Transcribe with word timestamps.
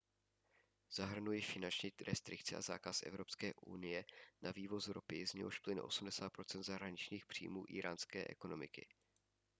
zahrnují 0.91 1.41
finanční 1.41 1.91
restrikce 2.07 2.55
a 2.55 2.61
zákaz 2.61 3.03
evropské 3.03 3.53
unie 3.53 4.05
na 4.41 4.51
vývoz 4.51 4.87
ropy 4.87 5.27
z 5.27 5.33
něhož 5.33 5.59
plyne 5.59 5.81
80 5.81 6.31
% 6.47 6.63
zahraničních 6.63 7.25
příjmů 7.25 7.63
íránské 7.69 8.27
ekonomiky 8.27 8.87